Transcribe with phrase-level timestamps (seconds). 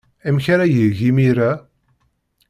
[0.27, 1.51] Amek ara yeg imir-a?